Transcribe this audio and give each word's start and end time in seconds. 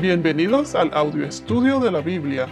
Bienvenidos 0.00 0.76
al 0.76 0.94
audio 0.94 1.26
estudio 1.26 1.80
de 1.80 1.90
la 1.90 2.00
Biblia. 2.00 2.46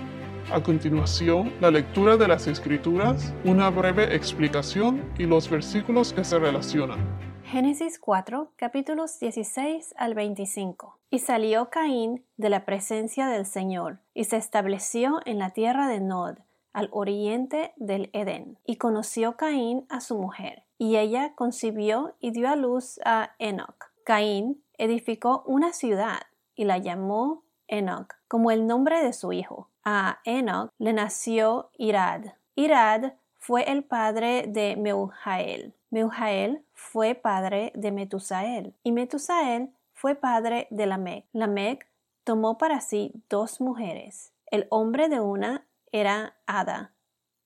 A 0.53 0.61
continuación, 0.61 1.53
la 1.61 1.71
lectura 1.71 2.17
de 2.17 2.27
las 2.27 2.49
Escrituras, 2.49 3.33
una 3.45 3.71
breve 3.71 4.17
explicación 4.17 5.13
y 5.17 5.27
los 5.27 5.49
versículos 5.49 6.13
que 6.13 6.25
se 6.25 6.41
relacionan. 6.41 6.99
Génesis 7.45 8.01
4, 8.01 8.51
capítulos 8.57 9.21
16 9.21 9.95
al 9.97 10.15
25. 10.15 10.99
Y 11.09 11.21
salió 11.21 11.71
Caín 11.71 12.25
de 12.37 12.51
la 12.51 12.65
presencia 12.65 13.29
del 13.29 13.47
Señor, 13.47 14.01
y 14.13 14.25
se 14.25 14.39
estableció 14.39 15.21
en 15.25 15.39
la 15.39 15.51
tierra 15.51 15.87
de 15.87 16.01
Nod, 16.01 16.39
al 16.73 16.89
oriente 16.91 17.75
del 17.77 18.11
Edén. 18.13 18.59
Y 18.67 18.75
conoció 18.75 19.37
Caín 19.37 19.87
a 19.89 20.01
su 20.01 20.19
mujer, 20.19 20.65
y 20.79 20.97
ella 20.97 21.35
concibió 21.37 22.17
y 22.19 22.33
dio 22.33 22.49
a 22.49 22.57
luz 22.57 22.99
a 23.05 23.37
Enoch. 23.39 23.93
Caín 24.05 24.65
edificó 24.79 25.45
una 25.47 25.73
ciudad 25.73 26.23
y 26.57 26.65
la 26.65 26.79
llamó 26.79 27.45
Enoch, 27.69 28.15
como 28.27 28.51
el 28.51 28.67
nombre 28.67 29.03
de 29.03 29.13
su 29.13 29.33
hijo. 29.33 29.71
A 29.85 30.21
Enoch 30.25 30.73
le 30.79 30.93
nació 30.93 31.71
Irad. 31.77 32.25
Irad 32.57 33.13
fue 33.39 33.71
el 33.71 33.85
padre 33.85 34.47
de 34.49 34.77
Meujael. 34.77 35.75
Meujael 35.91 36.65
fue 36.73 37.15
padre 37.15 37.71
de 37.75 37.93
Metusael. 37.93 38.75
Y 38.83 38.93
Metusael 38.93 39.71
fue 39.93 40.15
padre 40.15 40.67
de 40.71 40.87
Lamec. 40.87 41.27
Lamec 41.33 41.87
tomó 42.25 42.59
para 42.59 42.81
sí 42.81 43.13
dos 43.29 43.61
mujeres. 43.61 44.33
El 44.51 44.67
hombre 44.71 45.09
de 45.09 45.21
una 45.21 45.67
era 45.93 46.37
Ada 46.47 46.93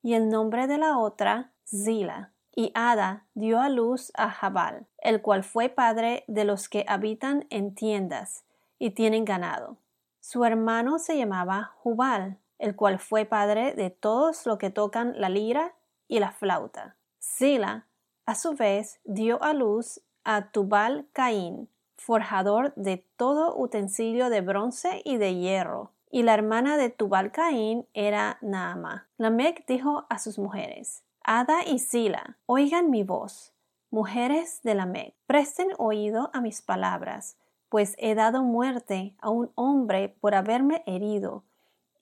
y 0.01 0.13
el 0.13 0.29
nombre 0.29 0.67
de 0.67 0.77
la 0.77 0.97
otra 0.97 1.51
Zila. 1.67 2.31
Y 2.55 2.71
Ada 2.73 3.25
dio 3.33 3.61
a 3.61 3.69
luz 3.69 4.11
a 4.15 4.29
Jabal, 4.29 4.87
el 4.97 5.21
cual 5.21 5.43
fue 5.43 5.69
padre 5.69 6.25
de 6.27 6.43
los 6.43 6.67
que 6.67 6.83
habitan 6.87 7.45
en 7.49 7.75
tiendas 7.75 8.43
y 8.81 8.89
tienen 8.89 9.25
ganado. 9.25 9.77
Su 10.21 10.43
hermano 10.43 10.97
se 10.97 11.15
llamaba 11.15 11.75
Jubal, 11.83 12.39
el 12.57 12.75
cual 12.75 12.97
fue 12.97 13.25
padre 13.25 13.75
de 13.75 13.91
todos 13.91 14.47
los 14.47 14.57
que 14.57 14.71
tocan 14.71 15.13
la 15.21 15.29
lira 15.29 15.75
y 16.07 16.17
la 16.17 16.31
flauta. 16.31 16.95
Sila, 17.19 17.85
a 18.25 18.33
su 18.33 18.55
vez, 18.55 18.99
dio 19.03 19.41
a 19.43 19.53
luz 19.53 20.01
a 20.23 20.49
Tubal 20.49 21.05
Caín, 21.13 21.69
forjador 21.95 22.73
de 22.75 23.05
todo 23.17 23.55
utensilio 23.55 24.31
de 24.31 24.41
bronce 24.41 25.03
y 25.05 25.17
de 25.17 25.35
hierro. 25.35 25.91
Y 26.09 26.23
la 26.23 26.33
hermana 26.33 26.75
de 26.75 26.89
Tubal 26.89 27.31
Caín 27.31 27.85
era 27.93 28.39
Naama. 28.41 29.07
Lamec 29.17 29.63
dijo 29.67 30.07
a 30.09 30.17
sus 30.17 30.39
mujeres, 30.39 31.03
Ada 31.23 31.63
y 31.67 31.77
Sila, 31.77 32.37
oigan 32.47 32.89
mi 32.89 33.03
voz. 33.03 33.53
Mujeres 33.91 34.61
de 34.63 34.73
Lamec, 34.73 35.13
presten 35.27 35.67
oído 35.77 36.31
a 36.33 36.41
mis 36.41 36.63
palabras 36.63 37.37
pues 37.71 37.95
he 37.99 38.15
dado 38.15 38.43
muerte 38.43 39.15
a 39.19 39.29
un 39.29 39.49
hombre 39.55 40.09
por 40.19 40.35
haberme 40.35 40.83
herido 40.85 41.45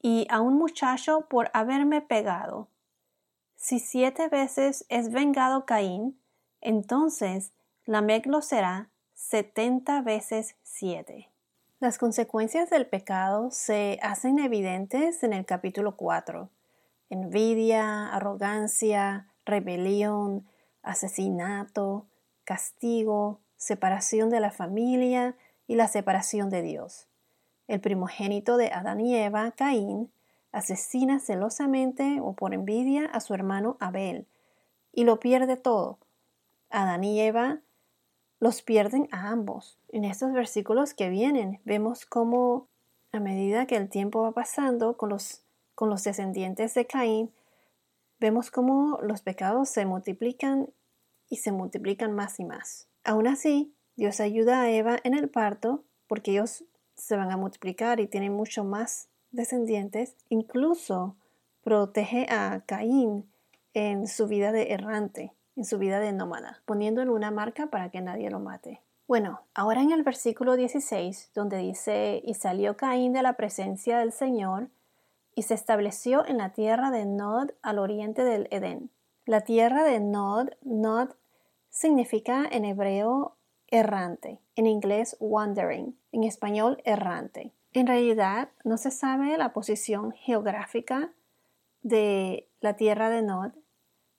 y 0.02 0.26
a 0.32 0.42
un 0.42 0.56
muchacho 0.56 1.28
por 1.30 1.52
haberme 1.54 2.02
pegado. 2.02 2.70
Si 3.56 3.78
siete 3.78 4.30
veces 4.30 4.84
es 4.90 5.12
vengado 5.12 5.68
Caín, 5.68 6.20
entonces 6.60 7.54
Lamec 7.86 8.26
lo 8.26 8.42
será 8.42 8.90
setenta 9.14 10.02
veces 10.02 10.56
siete. 10.64 11.30
Las 11.80 12.00
consecuencias 12.00 12.72
del 12.72 12.88
pecado 12.88 13.52
se 13.52 14.00
hacen 14.02 14.40
evidentes 14.40 15.22
en 15.22 15.34
el 15.34 15.46
capítulo 15.46 15.96
4. 15.98 16.50
Envidia, 17.12 18.08
arrogancia, 18.08 19.28
rebelión, 19.46 20.48
asesinato, 20.82 22.08
castigo, 22.44 23.40
separación 23.56 24.32
de 24.32 24.40
la 24.40 24.50
familia, 24.50 25.36
y 25.70 25.76
la 25.76 25.88
separación 25.88 26.50
de 26.50 26.64
Dios. 26.64 27.08
El 27.68 27.80
primogénito 27.80 28.58
de 28.58 28.72
Adán 28.72 29.00
y 29.02 29.16
Eva, 29.16 29.52
Caín, 29.52 30.12
asesina 30.52 31.20
celosamente 31.20 32.20
o 32.24 32.34
por 32.34 32.56
envidia 32.56 33.06
a 33.06 33.20
su 33.20 33.36
hermano 33.36 33.78
Abel 33.80 34.26
y 34.92 35.04
lo 35.04 35.20
pierde 35.20 35.58
todo. 35.58 36.00
Adán 36.72 37.04
y 37.04 37.22
Eva 37.22 37.60
los 38.40 38.64
pierden 38.64 39.08
a 39.12 39.30
ambos. 39.30 39.78
En 39.90 40.06
estos 40.06 40.34
versículos 40.34 40.96
que 40.96 41.10
vienen 41.10 41.62
vemos 41.66 42.08
cómo 42.08 42.68
a 43.12 43.20
medida 43.20 43.68
que 43.68 43.76
el 43.76 43.90
tiempo 43.90 44.24
va 44.24 44.32
pasando 44.32 44.98
con 44.98 45.10
los, 45.10 45.44
con 45.76 45.92
los 45.92 46.04
descendientes 46.04 46.74
de 46.74 46.88
Caín, 46.88 47.32
vemos 48.20 48.50
cómo 48.50 48.98
los 49.04 49.22
pecados 49.22 49.70
se 49.70 49.86
multiplican 49.86 50.74
y 51.30 51.38
se 51.38 51.52
multiplican 51.52 52.16
más 52.16 52.40
y 52.40 52.44
más. 52.44 52.88
Aún 53.04 53.28
así, 53.28 53.72
Dios 54.00 54.22
ayuda 54.22 54.62
a 54.62 54.72
Eva 54.72 54.98
en 55.04 55.14
el 55.14 55.28
parto 55.28 55.84
porque 56.08 56.32
ellos 56.32 56.64
se 56.96 57.18
van 57.18 57.32
a 57.32 57.38
multiplicar 57.38 58.00
y 58.00 58.08
tienen 58.08 58.32
mucho 58.32 58.64
más 58.64 59.10
descendientes. 59.32 60.16
Incluso 60.30 61.18
protege 61.66 62.26
a 62.30 62.64
Caín 62.66 63.30
en 63.74 64.08
su 64.08 64.28
vida 64.28 64.54
de 64.54 64.72
errante, 64.72 65.34
en 65.58 65.66
su 65.66 65.78
vida 65.80 66.00
de 66.00 66.14
nómada, 66.14 66.62
poniéndole 66.64 67.12
una 67.12 67.30
marca 67.30 67.68
para 67.68 67.90
que 67.90 68.00
nadie 68.00 68.30
lo 68.30 68.40
mate. 68.40 68.82
Bueno, 69.06 69.42
ahora 69.54 69.82
en 69.82 69.92
el 69.92 70.04
versículo 70.04 70.56
16, 70.56 71.32
donde 71.36 71.58
dice, 71.58 72.22
y 72.24 72.36
salió 72.36 72.78
Caín 72.78 73.12
de 73.12 73.22
la 73.22 73.34
presencia 73.34 74.00
del 74.00 74.14
Señor, 74.14 74.70
y 75.36 75.42
se 75.42 75.56
estableció 75.56 76.26
en 76.26 76.38
la 76.38 76.54
tierra 76.54 76.90
de 76.90 77.06
Nod 77.06 77.50
al 77.62 77.80
oriente 77.80 78.24
del 78.24 78.48
Edén. 78.50 78.92
La 79.26 79.42
tierra 79.42 79.84
de 79.84 80.00
Nod, 80.00 80.52
Nod 80.62 81.10
significa 81.70 82.48
en 82.50 82.64
hebreo 82.64 83.36
errante, 83.72 84.40
en 84.56 84.68
inglés 84.68 85.16
wandering, 85.20 85.98
en 86.12 86.24
español 86.24 86.82
errante. 86.86 87.54
En 87.74 87.88
realidad 87.88 88.50
no 88.64 88.78
se 88.78 88.92
sabe 88.92 89.38
la 89.38 89.54
posición 89.54 90.12
geográfica 90.14 91.12
de 91.82 92.50
la 92.62 92.76
tierra 92.76 93.10
de 93.10 93.22
Nod, 93.22 93.52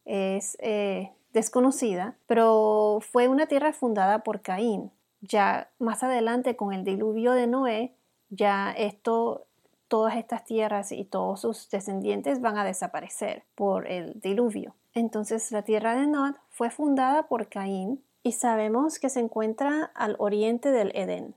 es 0.05 0.57
eh, 0.61 1.13
desconocida, 1.33 2.17
pero 2.27 2.99
fue 3.01 3.29
una 3.29 3.47
tierra 3.47 3.73
fundada 3.73 4.23
por 4.23 4.43
Caín. 4.43 4.91
Ya 5.21 5.71
más 5.79 6.03
adelante 6.03 6.57
con 6.57 6.73
el 6.73 6.85
diluvio 6.85 7.33
de 7.33 7.47
Noé, 7.47 7.95
ya 8.31 8.73
esto, 8.73 9.47
todas 9.89 10.17
estas 10.17 10.45
tierras 10.45 10.93
y 10.93 11.05
todos 11.05 11.41
sus 11.41 11.69
descendientes 11.69 12.41
van 12.41 12.57
a 12.57 12.65
desaparecer 12.65 13.45
por 13.55 13.87
el 13.87 14.19
diluvio. 14.21 14.75
Entonces 14.95 15.53
la 15.53 15.63
tierra 15.63 15.95
de 15.95 16.07
Nod 16.07 16.35
fue 16.49 16.71
fundada 16.71 17.29
por 17.29 17.49
Caín 17.49 18.03
y 18.23 18.33
sabemos 18.33 18.99
que 18.99 19.09
se 19.09 19.21
encuentra 19.21 19.91
al 19.95 20.17
oriente 20.19 20.71
del 20.71 20.93
Edén, 20.95 21.35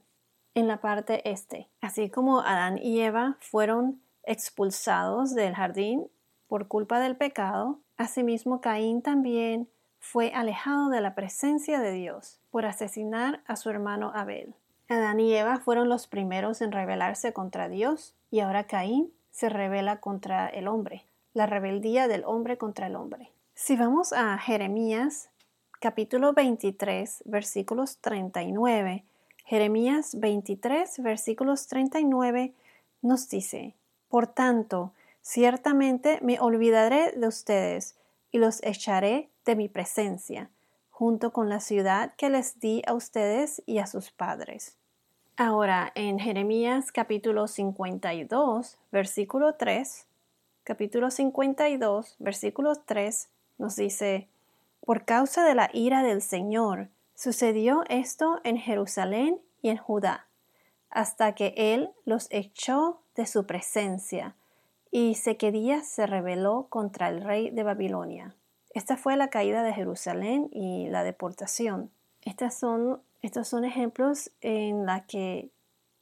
en 0.53 0.67
la 0.67 0.81
parte 0.81 1.29
este. 1.29 1.69
Así 1.81 2.09
como 2.09 2.41
Adán 2.41 2.77
y 2.77 3.01
Eva 3.01 3.37
fueron 3.39 4.01
expulsados 4.23 5.33
del 5.35 5.55
jardín 5.55 6.07
por 6.47 6.67
culpa 6.67 6.99
del 6.99 7.15
pecado, 7.15 7.79
asimismo 7.97 8.61
Caín 8.61 9.01
también 9.01 9.69
fue 9.99 10.31
alejado 10.33 10.89
de 10.89 11.01
la 11.01 11.15
presencia 11.15 11.79
de 11.79 11.91
Dios 11.91 12.39
por 12.51 12.65
asesinar 12.65 13.41
a 13.47 13.55
su 13.55 13.69
hermano 13.69 14.11
Abel. 14.13 14.53
Adán 14.89 15.19
y 15.19 15.33
Eva 15.33 15.59
fueron 15.59 15.89
los 15.89 16.07
primeros 16.07 16.61
en 16.61 16.71
rebelarse 16.71 17.33
contra 17.33 17.69
Dios 17.69 18.13
y 18.29 18.41
ahora 18.41 18.65
Caín 18.65 19.11
se 19.31 19.49
revela 19.49 19.99
contra 19.99 20.47
el 20.47 20.67
hombre, 20.67 21.05
la 21.33 21.45
rebeldía 21.45 22.07
del 22.07 22.23
hombre 22.25 22.57
contra 22.57 22.87
el 22.87 22.95
hombre. 22.95 23.31
Si 23.55 23.75
vamos 23.75 24.13
a 24.13 24.37
Jeremías 24.37 25.29
capítulo 25.83 26.31
23, 26.31 27.23
versículos 27.25 27.97
39. 27.97 29.03
Jeremías 29.43 30.17
23, 30.17 31.03
versículos 31.03 31.67
39 31.67 32.53
nos 33.01 33.27
dice, 33.27 33.75
Por 34.07 34.27
tanto, 34.27 34.93
ciertamente 35.21 36.19
me 36.21 36.39
olvidaré 36.39 37.11
de 37.11 37.27
ustedes 37.27 37.97
y 38.31 38.37
los 38.37 38.63
echaré 38.63 39.27
de 39.43 39.57
mi 39.57 39.67
presencia, 39.67 40.49
junto 40.89 41.33
con 41.33 41.49
la 41.49 41.59
ciudad 41.59 42.13
que 42.15 42.29
les 42.29 42.61
di 42.61 42.81
a 42.87 42.93
ustedes 42.93 43.61
y 43.65 43.79
a 43.79 43.85
sus 43.85 44.09
padres. 44.09 44.77
Ahora, 45.35 45.91
en 45.95 46.17
Jeremías 46.17 46.93
capítulo 46.93 47.49
52, 47.49 48.77
versículo 48.89 49.55
3, 49.55 50.07
capítulo 50.63 51.11
52, 51.11 52.15
versículo 52.19 52.73
3, 52.77 53.27
nos 53.57 53.75
dice, 53.75 54.29
por 54.85 55.05
causa 55.05 55.45
de 55.45 55.55
la 55.55 55.69
ira 55.73 56.03
del 56.03 56.21
Señor, 56.21 56.89
sucedió 57.15 57.83
esto 57.87 58.41
en 58.43 58.57
Jerusalén 58.57 59.39
y 59.61 59.69
en 59.69 59.77
Judá, 59.77 60.27
hasta 60.89 61.33
que 61.35 61.53
Él 61.55 61.91
los 62.05 62.27
echó 62.31 63.01
de 63.15 63.25
su 63.25 63.45
presencia, 63.45 64.35
y 64.91 65.15
Sequedías 65.15 65.87
se 65.87 66.05
rebeló 66.05 66.67
contra 66.69 67.09
el 67.09 67.21
rey 67.23 67.49
de 67.49 67.63
Babilonia. 67.63 68.35
Esta 68.73 68.97
fue 68.97 69.15
la 69.15 69.29
caída 69.29 69.63
de 69.63 69.73
Jerusalén 69.73 70.49
y 70.51 70.87
la 70.89 71.03
deportación. 71.03 71.91
Estos 72.21 72.55
son 73.47 73.65
ejemplos 73.65 74.31
en 74.41 74.85
la 74.85 75.05
que 75.05 75.49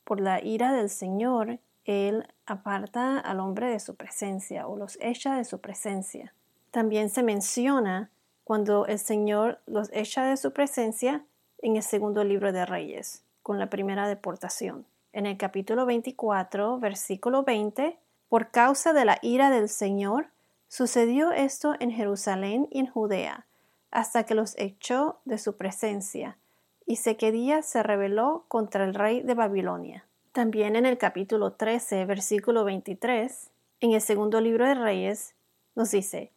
por 0.04 0.20
la 0.20 0.44
ira 0.44 0.74
del 0.74 0.90
Señor 0.90 1.60
Él 1.86 2.28
aparta 2.46 3.20
al 3.20 3.40
hombre 3.40 3.70
de 3.70 3.80
su 3.80 3.96
presencia 3.96 4.68
o 4.68 4.76
los 4.76 4.98
echa 5.02 5.36
de 5.36 5.46
su 5.46 5.62
presencia. 5.62 6.34
También 6.72 7.10
se 7.10 7.24
menciona 7.24 8.10
cuando 8.44 8.86
el 8.86 9.00
Señor 9.00 9.60
los 9.66 9.90
echa 9.94 10.26
de 10.26 10.38
su 10.38 10.52
presencia 10.52 11.24
en 11.60 11.76
el 11.76 11.84
segundo 11.84 12.24
libro 12.24 12.52
de 12.52 12.66
Reyes, 12.66 13.24
con 13.44 13.60
la 13.60 13.70
primera 13.70 14.08
deportación. 14.08 14.86
en 15.14 15.26
el 15.26 15.38
capítulo 15.38 15.86
24, 15.86 16.80
versículo 16.80 17.44
20, 17.44 17.98
por 18.30 18.50
causa 18.50 18.94
de 18.94 19.04
la 19.04 19.20
ira 19.22 19.50
del 19.50 19.68
Señor, 19.68 20.28
sucedió 20.70 21.34
esto 21.34 21.76
en 21.82 21.92
Jerusalén 21.92 22.70
y 22.72 22.80
en 22.80 22.88
Judea, 22.88 23.46
hasta 23.92 24.24
que 24.24 24.36
los 24.36 24.58
echó 24.58 25.20
de 25.26 25.38
su 25.38 25.58
presencia, 25.58 26.38
y 26.86 26.96
Sequedías 26.96 27.66
se 27.66 27.84
rebeló 27.84 28.46
contra 28.48 28.86
el 28.86 28.94
rey 28.96 29.22
de 29.22 29.34
Babilonia. 29.34 30.06
También 30.32 30.78
en 30.78 30.86
el 30.86 30.98
capítulo 30.98 31.52
13, 31.54 32.06
versículo 32.06 32.64
23, 32.64 33.50
en 33.82 33.92
el 33.92 34.02
segundo 34.02 34.40
libro 34.40 34.66
de 34.66 34.76
Reyes, 34.76 35.36
nos 35.76 35.92
dice, 35.92 36.32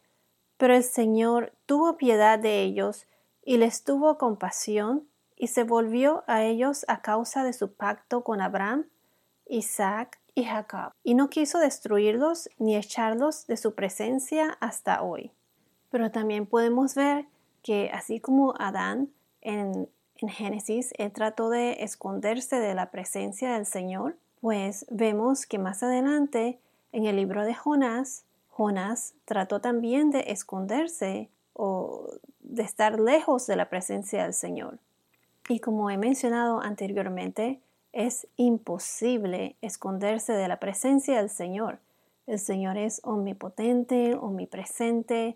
Pero 0.57 0.75
el 0.75 0.83
Señor 0.83 1.53
tuvo 1.65 1.97
piedad 1.97 2.39
de 2.39 2.61
ellos 2.61 3.07
y 3.43 3.57
les 3.57 3.83
tuvo 3.83 4.17
compasión 4.17 5.07
y 5.35 5.47
se 5.47 5.63
volvió 5.63 6.23
a 6.27 6.43
ellos 6.43 6.85
a 6.87 7.01
causa 7.01 7.43
de 7.43 7.53
su 7.53 7.73
pacto 7.73 8.23
con 8.23 8.41
Abraham, 8.41 8.85
Isaac 9.47 10.19
y 10.33 10.45
Jacob, 10.45 10.93
y 11.03 11.13
no 11.13 11.29
quiso 11.29 11.59
destruirlos 11.59 12.49
ni 12.57 12.75
echarlos 12.75 13.47
de 13.47 13.57
su 13.57 13.75
presencia 13.75 14.57
hasta 14.59 15.01
hoy. 15.01 15.31
Pero 15.91 16.11
también 16.11 16.45
podemos 16.45 16.95
ver 16.95 17.25
que 17.61 17.89
así 17.93 18.19
como 18.19 18.53
Adán 18.59 19.09
en, 19.41 19.89
en 20.17 20.29
Génesis 20.29 20.93
trató 21.13 21.49
de 21.49 21.83
esconderse 21.83 22.59
de 22.59 22.73
la 22.75 22.91
presencia 22.91 23.53
del 23.53 23.65
Señor, 23.65 24.17
pues 24.41 24.85
vemos 24.89 25.45
que 25.45 25.59
más 25.59 25.83
adelante 25.83 26.59
en 26.91 27.05
el 27.05 27.15
libro 27.15 27.43
de 27.43 27.53
Jonás, 27.53 28.23
Jonás 28.55 29.15
trató 29.25 29.59
también 29.59 30.11
de 30.11 30.31
esconderse 30.31 31.29
o 31.51 32.07
de 32.39 32.63
estar 32.63 32.97
lejos 32.97 33.47
de 33.47 33.57
la 33.57 33.67
presencia 33.67 34.23
del 34.23 34.33
Señor. 34.33 34.79
Y 35.49 35.59
como 35.59 35.89
he 35.89 35.97
mencionado 35.97 36.61
anteriormente, 36.61 37.59
es 37.91 38.27
imposible 38.37 39.57
esconderse 39.61 40.31
de 40.31 40.47
la 40.47 40.61
presencia 40.61 41.17
del 41.17 41.29
Señor. 41.29 41.79
El 42.27 42.39
Señor 42.39 42.77
es 42.77 43.01
omnipotente, 43.03 44.15
omnipresente, 44.15 45.35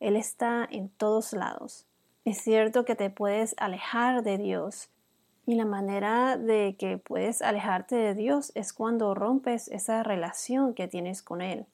Él 0.00 0.16
está 0.16 0.66
en 0.68 0.88
todos 0.88 1.34
lados. 1.34 1.86
Es 2.24 2.38
cierto 2.38 2.84
que 2.84 2.96
te 2.96 3.08
puedes 3.08 3.54
alejar 3.58 4.24
de 4.24 4.36
Dios 4.36 4.90
y 5.46 5.54
la 5.54 5.64
manera 5.64 6.36
de 6.36 6.74
que 6.76 6.98
puedes 6.98 7.40
alejarte 7.40 7.94
de 7.94 8.16
Dios 8.16 8.50
es 8.56 8.72
cuando 8.72 9.14
rompes 9.14 9.68
esa 9.68 10.02
relación 10.02 10.74
que 10.74 10.88
tienes 10.88 11.22
con 11.22 11.40
Él. 11.40 11.64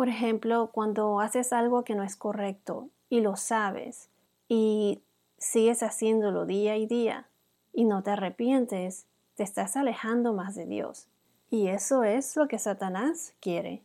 Por 0.00 0.08
ejemplo, 0.08 0.70
cuando 0.72 1.20
haces 1.20 1.52
algo 1.52 1.84
que 1.84 1.94
no 1.94 2.02
es 2.02 2.16
correcto 2.16 2.88
y 3.10 3.20
lo 3.20 3.36
sabes 3.36 4.08
y 4.48 5.02
sigues 5.36 5.82
haciéndolo 5.82 6.46
día 6.46 6.78
y 6.78 6.86
día 6.86 7.28
y 7.74 7.84
no 7.84 8.02
te 8.02 8.12
arrepientes, 8.12 9.04
te 9.34 9.42
estás 9.42 9.76
alejando 9.76 10.32
más 10.32 10.54
de 10.54 10.64
Dios. 10.64 11.06
Y 11.50 11.68
eso 11.68 12.02
es 12.02 12.34
lo 12.34 12.48
que 12.48 12.58
Satanás 12.58 13.34
quiere, 13.40 13.82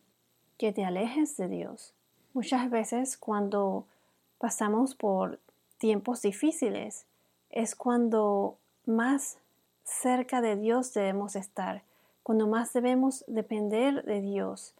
que 0.57 0.71
te 0.71 0.85
alejes 0.85 1.35
de 1.35 1.49
Dios. 1.49 1.93
Muchas 2.33 2.69
veces 2.69 3.17
cuando 3.17 3.85
pasamos 4.37 4.95
por 4.95 5.41
tiempos 5.79 6.21
difíciles 6.21 7.07
es 7.49 7.75
cuando 7.75 8.57
más 8.85 9.37
cerca 9.83 10.39
de 10.39 10.55
Dios 10.55 10.93
debemos 10.93 11.35
estar, 11.35 11.83
cuando 12.23 12.47
más 12.47 12.71
debemos 12.71 13.25
depender 13.27 14.05
de 14.05 14.21
Dios, 14.21 14.75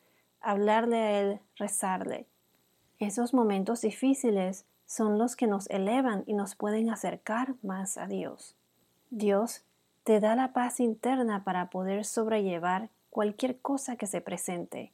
hablarle 0.45 0.97
a 0.97 1.19
Él, 1.19 1.39
rezarle. 1.57 2.27
Esos 3.00 3.33
momentos 3.33 3.81
difíciles 3.81 4.65
son 4.86 5.18
los 5.18 5.36
que 5.36 5.47
nos 5.47 5.68
elevan 5.69 6.24
y 6.27 6.33
nos 6.33 6.56
pueden 6.56 6.89
acercar 6.89 7.56
más 7.63 7.97
a 7.97 8.06
Dios. 8.06 8.56
Dios 9.09 9.63
te 10.03 10.19
da 10.19 10.36
la 10.36 10.53
paz 10.53 10.80
interna 10.80 11.44
para 11.44 11.69
poder 11.71 12.06
sobrellevar 12.06 12.89
cualquier 13.09 13.59
cosa 13.59 13.95
que 13.95 14.06
se 14.06 14.21
presente. 14.21 14.94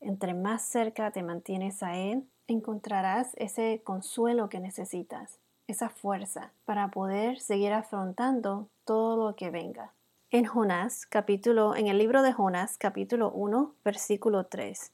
Entre 0.00 0.34
más 0.34 0.62
cerca 0.62 1.10
te 1.10 1.22
mantienes 1.22 1.82
a 1.82 1.96
Él, 1.96 2.28
encontrarás 2.46 3.32
ese 3.36 3.80
consuelo 3.82 4.50
que 4.50 4.60
necesitas, 4.60 5.38
esa 5.68 5.88
fuerza 5.88 6.52
para 6.66 6.88
poder 6.88 7.40
seguir 7.40 7.72
afrontando 7.72 8.68
todo 8.84 9.28
lo 9.28 9.36
que 9.36 9.50
venga. 9.50 9.94
En 10.34 10.46
Jonás, 10.46 11.04
capítulo, 11.04 11.76
en 11.76 11.88
el 11.88 11.98
libro 11.98 12.22
de 12.22 12.32
Jonás, 12.32 12.78
capítulo 12.78 13.30
1, 13.32 13.74
versículo 13.84 14.46
3, 14.46 14.90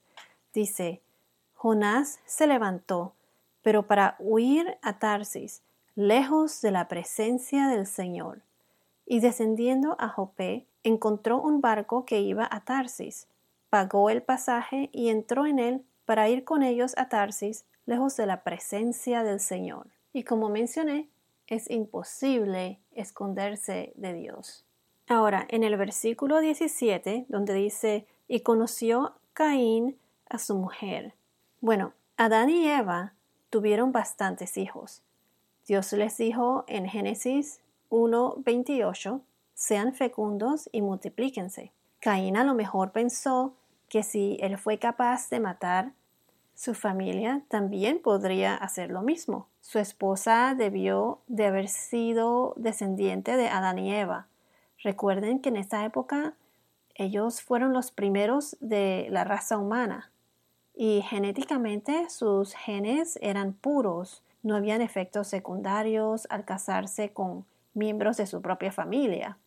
dice, 0.52 1.00
Jonás 1.54 2.18
se 2.26 2.48
levantó 2.48 3.14
pero 3.62 3.86
para 3.86 4.16
huir 4.18 4.78
a 4.82 4.98
Tarsis, 4.98 5.62
lejos 5.94 6.60
de 6.60 6.72
la 6.72 6.88
presencia 6.88 7.68
del 7.68 7.86
Señor. 7.86 8.42
Y 9.06 9.20
descendiendo 9.20 9.94
a 10.00 10.08
Jope, 10.08 10.66
encontró 10.82 11.40
un 11.40 11.60
barco 11.60 12.04
que 12.04 12.20
iba 12.20 12.48
a 12.50 12.64
Tarsis, 12.64 13.28
pagó 13.70 14.10
el 14.10 14.22
pasaje 14.22 14.90
y 14.92 15.08
entró 15.08 15.46
en 15.46 15.60
él 15.60 15.84
para 16.04 16.28
ir 16.28 16.42
con 16.42 16.64
ellos 16.64 16.94
a 16.96 17.08
Tarsis, 17.08 17.64
lejos 17.86 18.16
de 18.16 18.26
la 18.26 18.42
presencia 18.42 19.22
del 19.22 19.38
Señor. 19.38 19.86
Y 20.12 20.24
como 20.24 20.48
mencioné, 20.48 21.08
es 21.46 21.70
imposible 21.70 22.80
esconderse 22.90 23.92
de 23.94 24.14
Dios. 24.14 24.64
Ahora, 25.08 25.46
en 25.48 25.64
el 25.64 25.76
versículo 25.78 26.38
17, 26.40 27.24
donde 27.28 27.54
dice, 27.54 28.06
y 28.28 28.40
conoció 28.40 29.14
Caín 29.32 29.96
a 30.28 30.38
su 30.38 30.54
mujer. 30.54 31.14
Bueno, 31.62 31.92
Adán 32.18 32.50
y 32.50 32.68
Eva 32.68 33.14
tuvieron 33.48 33.90
bastantes 33.90 34.58
hijos. 34.58 35.02
Dios 35.66 35.92
les 35.94 36.18
dijo 36.18 36.64
en 36.68 36.86
Génesis 36.86 37.60
1:28, 37.88 39.22
sean 39.54 39.94
fecundos 39.94 40.68
y 40.72 40.82
multiplíquense. 40.82 41.72
Caín 42.00 42.36
a 42.36 42.44
lo 42.44 42.54
mejor 42.54 42.92
pensó 42.92 43.54
que 43.88 44.02
si 44.02 44.36
él 44.40 44.58
fue 44.58 44.78
capaz 44.78 45.30
de 45.30 45.40
matar 45.40 45.92
su 46.54 46.74
familia, 46.74 47.42
también 47.48 48.00
podría 48.00 48.54
hacer 48.54 48.90
lo 48.90 49.00
mismo. 49.00 49.46
Su 49.62 49.78
esposa 49.78 50.54
debió 50.56 51.20
de 51.28 51.46
haber 51.46 51.68
sido 51.68 52.52
descendiente 52.56 53.36
de 53.36 53.48
Adán 53.48 53.78
y 53.78 53.94
Eva. 53.94 54.26
Recuerden 54.82 55.40
que 55.40 55.48
en 55.48 55.56
esta 55.56 55.84
época 55.84 56.34
ellos 56.94 57.42
fueron 57.42 57.72
los 57.72 57.90
primeros 57.90 58.56
de 58.60 59.08
la 59.10 59.24
raza 59.24 59.58
humana 59.58 60.10
y 60.74 61.02
genéticamente 61.02 62.08
sus 62.08 62.54
genes 62.54 63.18
eran 63.20 63.52
puros, 63.52 64.22
no 64.44 64.54
habían 64.54 64.80
efectos 64.80 65.26
secundarios 65.26 66.26
al 66.30 66.44
casarse 66.44 67.12
con 67.12 67.44
miembros 67.74 68.16
de 68.16 68.26
su 68.26 68.40
propia 68.40 68.70
familia. 68.70 69.38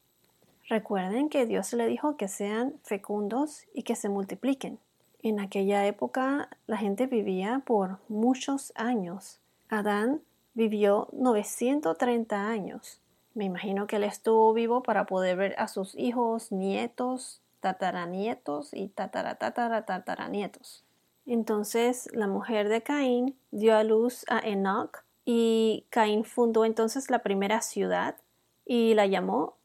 Recuerden 0.68 1.30
que 1.30 1.46
Dios 1.46 1.72
le 1.74 1.88
dijo 1.88 2.18
que 2.18 2.28
sean 2.28 2.74
fecundos 2.84 3.66
y 3.74 3.84
que 3.84 3.96
se 3.96 4.10
multipliquen. 4.10 4.80
En 5.24 5.40
aquella 5.40 5.86
época 5.86 6.50
la 6.68 6.78
gente 6.78 7.08
vivía 7.08 7.62
por 7.66 8.00
muchos 8.10 8.74
años. 8.76 9.40
Adán 9.70 10.22
vivió 10.54 11.08
930 11.14 12.48
años. 12.48 13.00
Me 13.34 13.46
imagino 13.46 13.88
que 13.88 13.96
él 13.96 14.04
estuvo 14.04 14.54
vivo 14.54 14.84
para 14.84 15.06
poder 15.06 15.38
ver 15.38 15.56
a 15.58 15.68
sus 15.68 15.96
hijos, 15.98 16.52
nietos, 16.52 17.42
tataranietos 17.62 18.74
y 18.74 18.90
tataratataratataranietos. 18.90 20.84
Entonces 21.26 22.10
la 22.14 22.28
mujer 22.28 22.68
de 22.68 22.82
Caín 22.82 23.38
dio 23.52 23.76
a 23.76 23.84
luz 23.84 24.26
a 24.28 24.40
Enoch 24.40 25.04
y 25.24 25.86
Caín 25.90 26.26
fundó 26.26 26.66
entonces 26.66 27.10
la 27.10 27.20
primera 27.20 27.62
ciudad 27.62 28.18
y 28.66 28.96
la 28.96 29.06
llamó 29.06 29.56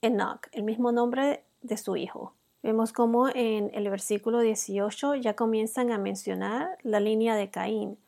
Enoch, 0.00 0.46
el 0.52 0.62
mismo 0.62 0.92
nombre 0.92 1.44
de 1.60 1.76
su 1.76 1.96
hijo. 1.96 2.34
Vemos 2.62 2.92
cómo 2.92 3.28
en 3.28 3.70
el 3.74 3.90
versículo 3.90 4.40
18 4.40 5.16
ya 5.16 5.34
comienzan 5.34 5.90
a 5.90 5.98
mencionar 5.98 6.78
la 6.82 7.00
línea 7.00 7.34
de 7.34 7.50
Caín. 7.50 7.98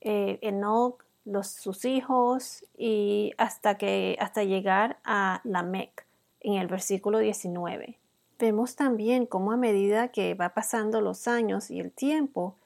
Eh, 0.00 0.38
Enoch, 0.42 1.03
los, 1.24 1.48
sus 1.48 1.84
hijos 1.84 2.64
y 2.76 3.32
hasta, 3.38 3.76
que, 3.76 4.16
hasta 4.20 4.44
llegar 4.44 4.98
a 5.04 5.40
Lamec 5.44 6.06
en 6.40 6.54
el 6.54 6.66
versículo 6.66 7.18
19. 7.18 7.98
Vemos 8.38 8.76
también 8.76 9.26
cómo 9.26 9.52
a 9.52 9.56
medida 9.56 10.08
que 10.08 10.34
va 10.34 10.50
pasando 10.50 11.00
los 11.00 11.28
años 11.28 11.70
y 11.70 11.80
el 11.80 11.92
tiempo, 11.92 12.56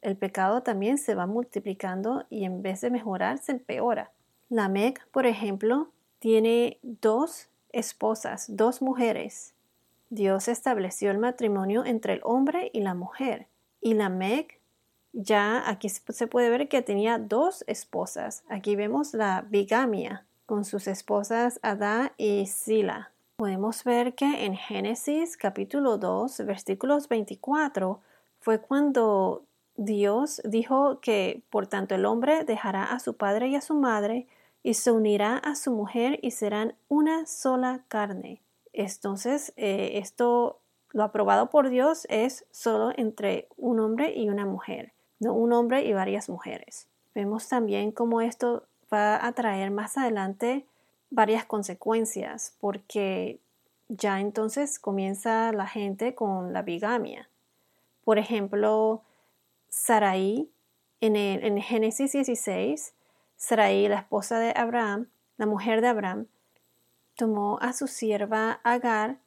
el 0.00 0.16
pecado 0.16 0.62
también 0.62 0.96
se 0.96 1.14
va 1.14 1.26
multiplicando 1.26 2.24
y 2.30 2.44
en 2.44 2.62
vez 2.62 2.80
de 2.80 2.90
mejorar 2.90 3.38
se 3.38 3.52
empeora. 3.52 4.12
Lamec, 4.48 5.06
por 5.08 5.26
ejemplo, 5.26 5.90
tiene 6.20 6.78
dos 6.82 7.48
esposas, 7.72 8.46
dos 8.48 8.80
mujeres. 8.80 9.54
Dios 10.10 10.48
estableció 10.48 11.10
el 11.10 11.18
matrimonio 11.18 11.84
entre 11.84 12.14
el 12.14 12.20
hombre 12.22 12.70
y 12.72 12.80
la 12.80 12.94
mujer. 12.94 13.46
Y 13.80 13.94
Lamec 13.94 14.58
ya 15.12 15.68
aquí 15.68 15.88
se 15.88 16.26
puede 16.26 16.50
ver 16.50 16.68
que 16.68 16.82
tenía 16.82 17.18
dos 17.18 17.64
esposas. 17.66 18.44
Aquí 18.48 18.76
vemos 18.76 19.14
la 19.14 19.44
bigamia 19.48 20.26
con 20.46 20.64
sus 20.64 20.86
esposas 20.86 21.60
Adá 21.62 22.12
y 22.16 22.46
Sila 22.46 23.12
podemos 23.38 23.84
ver 23.84 24.16
que 24.16 24.46
en 24.46 24.56
Génesis 24.56 25.36
capítulo 25.36 25.96
2, 25.96 26.44
versículos 26.44 27.08
24, 27.08 28.00
fue 28.40 28.60
cuando 28.60 29.44
Dios 29.76 30.42
dijo 30.44 30.98
que 31.00 31.44
por 31.48 31.68
tanto 31.68 31.94
el 31.94 32.04
hombre 32.04 32.42
dejará 32.42 32.92
a 32.92 32.98
su 32.98 33.16
padre 33.16 33.46
y 33.46 33.54
a 33.54 33.60
su 33.60 33.74
madre 33.74 34.26
y 34.64 34.74
se 34.74 34.90
unirá 34.90 35.36
a 35.36 35.54
su 35.54 35.70
mujer 35.70 36.18
y 36.20 36.32
serán 36.32 36.74
una 36.88 37.26
sola 37.26 37.84
carne. 37.86 38.42
Entonces, 38.72 39.52
eh, 39.56 39.92
esto, 39.94 40.58
lo 40.90 41.04
aprobado 41.04 41.48
por 41.48 41.68
Dios 41.68 42.08
es 42.10 42.44
solo 42.50 42.92
entre 42.96 43.46
un 43.56 43.78
hombre 43.78 44.14
y 44.16 44.30
una 44.30 44.46
mujer, 44.46 44.94
un 45.20 45.52
hombre 45.52 45.84
y 45.84 45.92
varias 45.92 46.28
mujeres. 46.28 46.86
Vemos 47.14 47.48
también 47.48 47.92
cómo 47.92 48.20
esto 48.20 48.64
va 48.92 49.24
a 49.24 49.32
traer 49.32 49.70
más 49.70 49.98
adelante 49.98 50.66
varias 51.10 51.44
consecuencias, 51.44 52.54
porque 52.60 53.40
ya 53.88 54.20
entonces 54.20 54.78
comienza 54.78 55.52
la 55.52 55.66
gente 55.66 56.14
con 56.14 56.52
la 56.52 56.62
bigamia. 56.62 57.28
Por 58.04 58.18
ejemplo, 58.18 59.02
Sarai, 59.68 60.48
en, 61.00 61.16
en 61.16 61.60
Génesis 61.60 62.12
16, 62.12 62.94
Sarai, 63.36 63.88
la 63.88 64.00
esposa 64.00 64.38
de 64.38 64.52
Abraham, 64.56 65.08
la 65.36 65.46
mujer 65.46 65.80
de 65.80 65.88
Abraham, 65.88 66.26
tomó 67.16 67.58
a 67.60 67.72
su 67.72 67.86
sierva 67.86 68.60
Agar, 68.62 69.18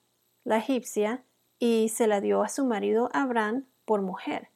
la 0.44 0.58
egipcia, 0.58 1.24
y 1.60 1.90
se 1.90 2.08
la 2.08 2.22
dio 2.22 2.42
a 2.42 2.50
su 2.50 2.66
marido 2.66 3.10
Abraham 3.14 3.66
por 3.86 4.02
mujer, 4.02 4.50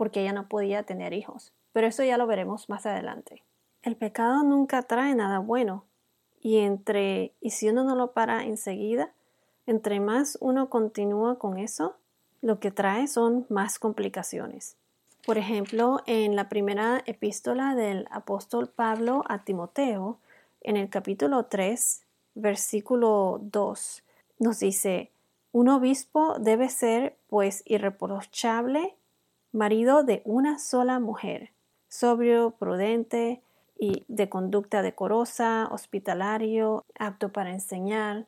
porque 0.00 0.22
ella 0.22 0.32
no 0.32 0.48
podía 0.48 0.84
tener 0.84 1.12
hijos. 1.12 1.52
Pero 1.72 1.86
eso 1.86 2.02
ya 2.02 2.16
lo 2.16 2.26
veremos 2.26 2.70
más 2.70 2.86
adelante. 2.86 3.44
El 3.82 3.96
pecado 3.96 4.42
nunca 4.42 4.80
trae 4.80 5.14
nada 5.14 5.40
bueno, 5.40 5.84
y 6.40 6.60
entre 6.60 7.34
y 7.38 7.50
si 7.50 7.68
uno 7.68 7.84
no 7.84 7.94
lo 7.94 8.12
para 8.12 8.44
enseguida, 8.44 9.12
entre 9.66 10.00
más 10.00 10.38
uno 10.40 10.70
continúa 10.70 11.38
con 11.38 11.58
eso, 11.58 11.98
lo 12.40 12.60
que 12.60 12.70
trae 12.70 13.08
son 13.08 13.44
más 13.50 13.78
complicaciones. 13.78 14.78
Por 15.26 15.36
ejemplo, 15.36 16.00
en 16.06 16.34
la 16.34 16.48
primera 16.48 17.02
epístola 17.04 17.74
del 17.74 18.08
apóstol 18.10 18.70
Pablo 18.70 19.22
a 19.28 19.44
Timoteo, 19.44 20.18
en 20.62 20.78
el 20.78 20.88
capítulo 20.88 21.44
3, 21.44 22.06
versículo 22.36 23.38
2, 23.42 24.02
nos 24.38 24.60
dice, 24.60 25.12
un 25.52 25.68
obispo 25.68 26.38
debe 26.38 26.70
ser, 26.70 27.18
pues, 27.28 27.62
irreprochable, 27.66 28.96
marido 29.52 30.02
de 30.02 30.22
una 30.24 30.58
sola 30.58 31.00
mujer, 31.00 31.50
sobrio, 31.88 32.52
prudente 32.52 33.42
y 33.78 34.04
de 34.08 34.28
conducta 34.28 34.82
decorosa, 34.82 35.68
hospitalario, 35.70 36.84
apto 36.98 37.30
para 37.30 37.50
enseñar, 37.50 38.26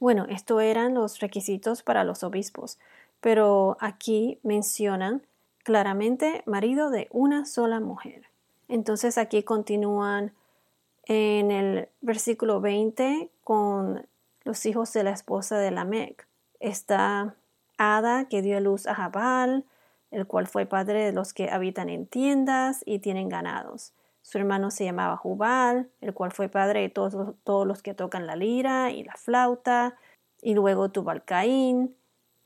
bueno, 0.00 0.26
esto 0.28 0.60
eran 0.60 0.94
los 0.94 1.18
requisitos 1.20 1.82
para 1.82 2.04
los 2.04 2.22
obispos, 2.22 2.78
pero 3.20 3.76
aquí 3.80 4.38
mencionan 4.42 5.22
claramente 5.64 6.42
marido 6.46 6.90
de 6.90 7.08
una 7.10 7.44
sola 7.44 7.80
mujer. 7.80 8.26
Entonces 8.68 9.18
aquí 9.18 9.42
continúan 9.42 10.32
en 11.06 11.50
el 11.50 11.88
versículo 12.00 12.60
20 12.60 13.30
con 13.42 14.06
los 14.44 14.66
hijos 14.66 14.92
de 14.92 15.02
la 15.02 15.10
esposa 15.10 15.58
de 15.58 15.70
Lamec. 15.70 16.26
Está 16.60 17.34
Ada 17.76 18.28
que 18.28 18.42
dio 18.42 18.60
luz 18.60 18.86
a 18.86 18.94
Jabal, 18.94 19.64
el 20.10 20.26
cual 20.26 20.46
fue 20.46 20.66
padre 20.66 21.04
de 21.04 21.12
los 21.12 21.32
que 21.32 21.50
habitan 21.50 21.88
en 21.88 22.06
tiendas 22.06 22.82
y 22.86 22.98
tienen 22.98 23.28
ganados. 23.28 23.92
Su 24.22 24.38
hermano 24.38 24.70
se 24.70 24.84
llamaba 24.84 25.16
Jubal, 25.16 25.88
el 26.00 26.12
cual 26.12 26.32
fue 26.32 26.48
padre 26.48 26.80
de 26.82 26.88
todos, 26.90 27.66
los 27.66 27.82
que 27.82 27.94
tocan 27.94 28.26
la 28.26 28.36
lira 28.36 28.90
y 28.90 29.04
la 29.04 29.14
flauta, 29.14 29.96
y 30.42 30.54
luego 30.54 30.90
Tubalcaín, 30.90 31.94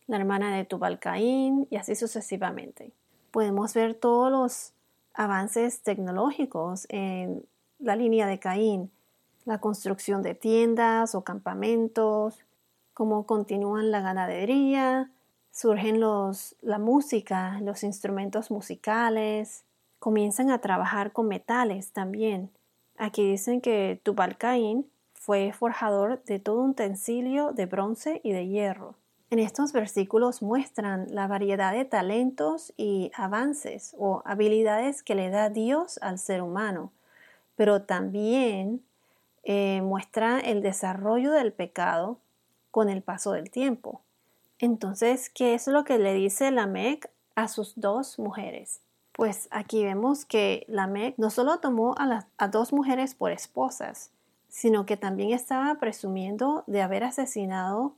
la 0.07 0.17
hermana 0.17 0.57
de 0.57 0.65
Tubalcaín, 0.65 1.67
y 1.71 1.77
así 1.77 1.95
sucesivamente. 1.95 2.93
Podemos 3.31 3.75
ver 3.75 3.95
todos 3.95 4.31
los 4.31 4.75
avances 5.15 5.83
tecnológicos 5.83 6.87
en 6.89 7.45
la 7.79 7.97
línea 7.97 8.27
de 8.27 8.39
Caín, 8.39 8.91
la 9.45 9.59
construcción 9.59 10.23
de 10.23 10.35
tiendas 10.35 11.15
o 11.15 11.25
campamentos, 11.25 12.45
cómo 12.95 13.27
continúan 13.27 13.91
la 13.91 14.01
ganadería, 14.01 15.11
surgen 15.53 16.01
los, 16.01 16.57
la 16.63 16.79
música, 16.79 17.61
los 17.61 17.85
instrumentos 17.85 18.51
musicales, 18.51 19.65
comienzan 20.01 20.51
a 20.51 20.59
trabajar 20.59 21.13
con 21.13 21.29
metales 21.29 21.93
también. 21.93 22.51
Aquí 22.97 23.31
dicen 23.31 23.61
que 23.61 24.01
Tubal 24.03 24.37
Caín 24.37 24.91
fue 25.15 25.53
forjador 25.53 26.25
de 26.25 26.41
todo 26.41 26.63
un 26.63 26.71
utensilio 26.71 27.53
de 27.53 27.67
bronce 27.67 28.21
y 28.25 28.33
de 28.33 28.49
hierro. 28.49 28.97
En 29.31 29.39
estos 29.39 29.73
versículos 29.73 30.43
muestran 30.43 31.07
la 31.15 31.27
variedad 31.27 31.73
de 31.73 31.85
talentos 31.85 32.73
y 32.77 33.13
avances 33.15 33.95
o 33.99 34.23
habilidades 34.25 35.03
que 35.03 35.15
le 35.15 35.31
da 35.31 35.49
Dios 35.49 35.99
al 36.03 36.19
ser 36.19 36.43
humano, 36.43 36.93
pero 37.57 37.83
también 37.83 38.83
eh, 39.45 39.81
muestra 39.83 40.41
el 40.41 40.63
desarrollo 40.63 41.33
del 41.33 41.53
pecado 41.53 42.19
con 42.71 42.89
el 42.89 43.03
paso 43.03 43.33
del 43.33 43.51
tiempo. 43.51 44.03
Entonces, 44.63 45.29
¿qué 45.29 45.55
es 45.55 45.67
lo 45.67 45.83
que 45.83 45.99
le 45.99 46.15
dice 46.15 46.53
Lamec 46.53 47.11
a 47.35 47.49
sus 47.49 47.73
dos 47.81 48.21
mujeres? 48.21 48.81
Pues 49.11 49.49
aquí 49.51 49.83
vemos 49.83 50.25
que 50.25 50.65
Lamec 50.69 51.19
no 51.19 51.31
solo 51.31 51.59
tomó 51.59 51.97
a, 51.99 52.49
dos 52.49 52.73
mujeres 52.73 53.17
por 53.17 53.33
esposas, 53.33 54.13
sino 54.49 54.87
que 54.87 54.97
también 54.97 55.33
estaba 55.33 55.75
presumiendo 55.81 56.63
de 56.69 56.81
haber 56.81 57.03
asesinado 57.03 57.97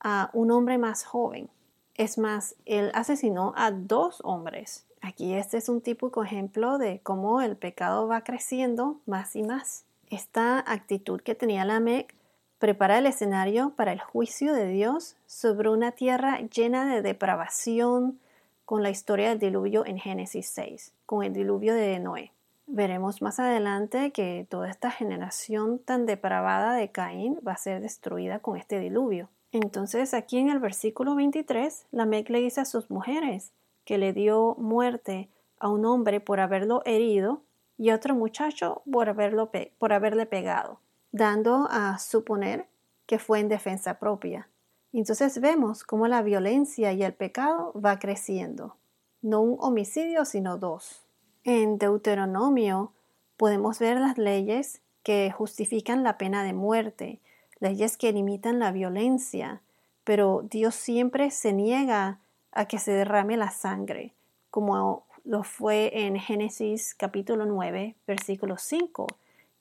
a 0.00 0.30
un 0.32 0.50
hombre 0.50 0.78
más 0.78 1.04
joven. 1.04 1.50
Es 1.94 2.16
más, 2.16 2.54
él 2.64 2.90
asesinó 2.94 3.52
a 3.54 3.70
dos 3.70 4.22
hombres. 4.24 4.86
Aquí 5.02 5.34
este 5.34 5.58
es 5.58 5.68
un 5.68 5.82
típico 5.82 6.24
ejemplo 6.24 6.78
de 6.78 7.00
cómo 7.02 7.42
el 7.42 7.54
pecado 7.54 8.08
va 8.08 8.24
creciendo 8.24 8.98
más 9.04 9.36
y 9.36 9.42
más. 9.42 9.84
Esta 10.08 10.58
actitud 10.60 11.20
que 11.20 11.34
tenía 11.34 11.66
Lamec 11.66 12.14
prepara 12.58 12.98
el 12.98 13.06
escenario 13.06 13.70
para 13.76 13.92
el 13.92 14.00
juicio 14.00 14.52
de 14.52 14.68
Dios 14.68 15.16
sobre 15.26 15.70
una 15.70 15.92
tierra 15.92 16.40
llena 16.40 16.92
de 16.92 17.02
depravación, 17.02 18.18
con 18.64 18.82
la 18.82 18.90
historia 18.90 19.30
del 19.30 19.38
diluvio 19.38 19.86
en 19.86 19.98
Génesis 19.98 20.50
6, 20.50 20.92
con 21.06 21.24
el 21.24 21.32
diluvio 21.32 21.74
de 21.74 21.98
Noé. 22.00 22.32
Veremos 22.66 23.22
más 23.22 23.40
adelante 23.40 24.10
que 24.10 24.46
toda 24.50 24.68
esta 24.68 24.90
generación 24.90 25.78
tan 25.78 26.04
depravada 26.04 26.74
de 26.74 26.90
Caín 26.90 27.38
va 27.46 27.52
a 27.52 27.56
ser 27.56 27.80
destruida 27.80 28.40
con 28.40 28.58
este 28.58 28.78
diluvio. 28.78 29.30
Entonces 29.52 30.12
aquí 30.12 30.36
en 30.36 30.50
el 30.50 30.58
versículo 30.58 31.14
23, 31.14 31.86
Lamec 31.92 32.28
le 32.28 32.40
dice 32.40 32.60
a 32.60 32.66
sus 32.66 32.90
mujeres 32.90 33.52
que 33.86 33.96
le 33.96 34.12
dio 34.12 34.54
muerte 34.58 35.30
a 35.58 35.70
un 35.70 35.86
hombre 35.86 36.20
por 36.20 36.40
haberlo 36.40 36.82
herido 36.84 37.40
y 37.78 37.88
a 37.88 37.94
otro 37.94 38.14
muchacho 38.14 38.82
por, 38.92 39.08
haberlo 39.08 39.50
por 39.78 39.94
haberle 39.94 40.26
pegado, 40.26 40.80
dando 41.12 41.68
a 41.70 41.98
suponer 41.98 42.66
que 43.06 43.18
fue 43.18 43.40
en 43.40 43.48
defensa 43.48 43.98
propia. 43.98 44.48
Entonces 44.92 45.40
vemos 45.40 45.84
cómo 45.84 46.08
la 46.08 46.22
violencia 46.22 46.92
y 46.92 47.02
el 47.02 47.14
pecado 47.14 47.72
va 47.74 47.98
creciendo. 47.98 48.76
No 49.22 49.40
un 49.40 49.56
homicidio, 49.60 50.24
sino 50.24 50.58
dos. 50.58 51.06
En 51.44 51.78
Deuteronomio 51.78 52.92
podemos 53.36 53.78
ver 53.78 53.98
las 53.98 54.18
leyes 54.18 54.82
que 55.02 55.30
justifican 55.30 56.02
la 56.02 56.18
pena 56.18 56.44
de 56.44 56.52
muerte, 56.52 57.20
leyes 57.60 57.96
que 57.96 58.12
limitan 58.12 58.58
la 58.58 58.72
violencia, 58.72 59.62
pero 60.04 60.42
Dios 60.42 60.74
siempre 60.74 61.30
se 61.30 61.52
niega 61.52 62.20
a 62.52 62.66
que 62.66 62.78
se 62.78 62.92
derrame 62.92 63.36
la 63.36 63.50
sangre, 63.50 64.14
como 64.50 65.06
lo 65.24 65.42
fue 65.44 66.06
en 66.06 66.18
Génesis 66.18 66.94
capítulo 66.94 67.46
9, 67.46 67.96
versículo 68.06 68.56
5, 68.56 69.06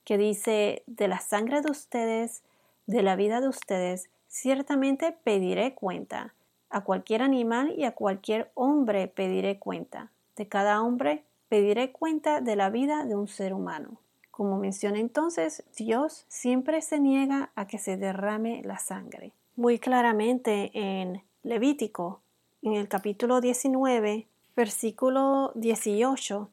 que 0.08 0.18
dice, 0.18 0.82
de 0.88 1.08
la 1.08 1.20
sangre 1.20 1.62
de 1.62 1.70
ustedes, 1.70 2.42
de 2.86 3.04
la 3.04 3.16
vida 3.18 3.42
de 3.42 3.50
ustedes, 3.50 4.10
Ciertamente 4.28 5.14
pediré 5.24 5.74
cuenta. 5.74 6.34
A 6.70 6.82
cualquier 6.84 7.22
animal 7.22 7.74
y 7.78 7.86
a 7.86 7.94
cualquier 7.96 8.52
hombre 8.56 9.08
pediré 9.08 9.58
cuenta. 9.58 10.12
De 10.36 10.48
cada 10.48 10.82
hombre 10.84 11.24
pediré 11.50 11.92
cuenta 11.92 12.42
de 12.42 12.56
la 12.56 12.70
vida 12.70 13.06
de 13.06 13.16
un 13.16 13.28
ser 13.28 13.54
humano. 13.54 14.00
Como 14.30 14.60
menciona 14.60 15.00
entonces, 15.00 15.64
Dios 15.76 16.26
siempre 16.28 16.82
se 16.82 17.00
niega 17.00 17.50
a 17.56 17.66
que 17.66 17.80
se 17.80 17.98
derrame 17.98 18.62
la 18.64 18.78
sangre. 18.78 19.32
Muy 19.56 19.80
claramente 19.80 20.70
en 20.74 21.24
Levítico, 21.42 22.22
en 22.62 22.74
el 22.74 22.88
capítulo 22.88 23.42
19, 23.42 24.28
versículo 24.56 25.52
18, 25.56 26.50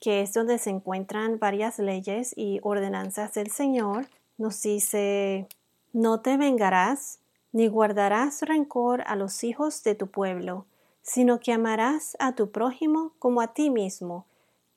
que 0.00 0.22
es 0.22 0.32
donde 0.32 0.58
se 0.58 0.70
encuentran 0.70 1.38
varias 1.38 1.78
leyes 1.78 2.32
y 2.36 2.60
ordenanzas 2.62 3.34
del 3.34 3.50
Señor, 3.50 4.06
nos 4.36 4.62
dice 4.62 5.48
no 5.92 6.20
te 6.20 6.36
vengarás, 6.36 7.18
ni 7.52 7.66
guardarás 7.66 8.42
rencor 8.42 9.02
a 9.06 9.16
los 9.16 9.42
hijos 9.42 9.82
de 9.82 9.94
tu 9.94 10.08
pueblo, 10.08 10.66
sino 11.02 11.40
que 11.40 11.52
amarás 11.52 12.16
a 12.20 12.34
tu 12.34 12.50
prójimo 12.50 13.12
como 13.18 13.40
a 13.40 13.54
ti 13.54 13.70
mismo. 13.70 14.26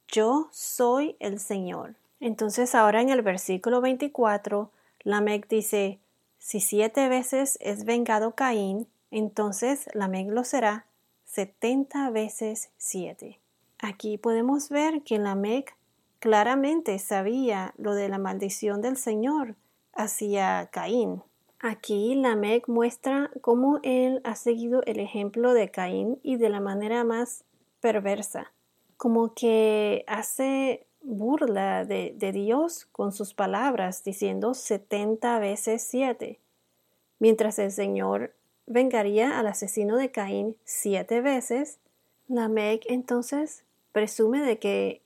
Yo 0.07 0.47
soy 0.51 1.17
el 1.19 1.39
Señor. 1.39 1.95
Entonces 2.21 2.75
ahora 2.75 3.01
en 3.01 3.09
el 3.09 3.21
versículo 3.21 3.81
24, 3.81 4.71
Lamec 5.03 5.47
dice, 5.49 5.99
si 6.39 6.59
siete 6.59 7.09
veces 7.09 7.57
es 7.61 7.83
vengado 7.83 8.35
Caín, 8.35 8.87
entonces 9.11 9.89
Lamec 9.93 10.29
lo 10.29 10.43
será 10.43 10.85
setenta 11.25 12.09
veces 12.09 12.69
siete. 12.77 13.40
Aquí 13.81 14.19
podemos 14.19 14.69
ver 14.69 15.01
que 15.01 15.17
Lamec 15.17 15.75
claramente 16.19 16.99
sabía 16.99 17.73
lo 17.77 17.95
de 17.95 18.09
la 18.09 18.19
maldición 18.19 18.79
del 18.81 18.95
Señor 18.95 19.55
hacia 19.93 20.69
Caín. 20.71 21.23
Aquí 21.59 22.13
Lamec 22.13 22.67
muestra 22.67 23.31
cómo 23.41 23.79
él 23.81 24.21
ha 24.23 24.35
seguido 24.35 24.83
el 24.85 24.99
ejemplo 24.99 25.55
de 25.55 25.71
Caín 25.71 26.19
y 26.21 26.37
de 26.37 26.49
la 26.49 26.59
manera 26.59 27.03
más 27.03 27.43
perversa, 27.79 28.53
como 28.97 29.33
que 29.33 30.05
hace 30.05 30.85
burla 31.01 31.83
de, 31.83 32.13
Dios 32.31 32.85
con 32.91 33.11
sus 33.11 33.33
palabras, 33.33 34.03
diciendo 34.03 34.53
setenta 34.53 35.39
veces 35.39 35.81
siete, 35.81 36.39
mientras 37.17 37.57
el 37.57 37.71
Señor 37.71 38.35
vengaría 38.67 39.39
al 39.39 39.47
asesino 39.47 39.97
de 39.97 40.11
Caín 40.11 40.55
siete 40.65 41.21
veces, 41.21 41.79
Lamec 42.27 42.85
entonces 42.87 43.65
presume 43.91 44.41
de 44.41 44.59
que 44.59 45.01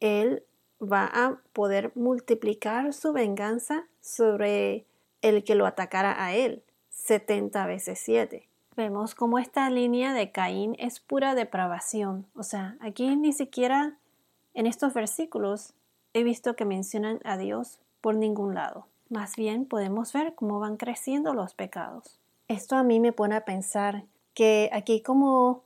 él 0.00 0.44
va 0.80 1.04
a 1.06 1.38
poder 1.52 1.92
multiplicar 1.94 2.92
su 2.92 3.12
venganza 3.12 3.86
sobre 4.00 4.86
el 5.22 5.44
que 5.44 5.54
lo 5.54 5.66
atacara 5.66 6.24
a 6.24 6.34
él, 6.34 6.62
70 6.90 7.66
veces 7.66 8.00
7. 8.02 8.48
Vemos 8.76 9.16
cómo 9.16 9.40
esta 9.40 9.68
línea 9.70 10.14
de 10.14 10.30
Caín 10.30 10.76
es 10.78 11.00
pura 11.00 11.34
depravación. 11.34 12.26
O 12.34 12.44
sea, 12.44 12.76
aquí 12.80 13.16
ni 13.16 13.32
siquiera 13.32 13.98
en 14.54 14.66
estos 14.66 14.94
versículos 14.94 15.74
he 16.12 16.22
visto 16.22 16.54
que 16.54 16.64
mencionan 16.64 17.20
a 17.24 17.36
Dios 17.36 17.80
por 18.00 18.14
ningún 18.14 18.54
lado. 18.54 18.86
Más 19.08 19.36
bien 19.36 19.64
podemos 19.64 20.12
ver 20.12 20.34
cómo 20.34 20.60
van 20.60 20.76
creciendo 20.76 21.34
los 21.34 21.54
pecados. 21.54 22.20
Esto 22.46 22.76
a 22.76 22.82
mí 22.82 23.00
me 23.00 23.12
pone 23.12 23.34
a 23.34 23.44
pensar 23.44 24.04
que 24.34 24.70
aquí 24.72 25.02
como 25.02 25.64